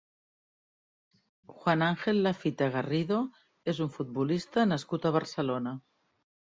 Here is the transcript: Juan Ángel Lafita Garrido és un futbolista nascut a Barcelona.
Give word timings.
Juan 1.59 1.83
Ángel 1.89 2.23
Lafita 2.29 2.71
Garrido 2.79 3.21
és 3.75 3.85
un 3.89 3.95
futbolista 4.01 4.69
nascut 4.75 5.09
a 5.09 5.15
Barcelona. 5.21 5.81